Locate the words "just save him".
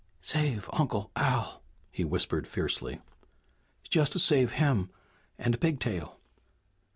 3.87-4.89